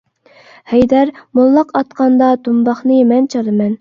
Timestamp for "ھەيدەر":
0.71-1.11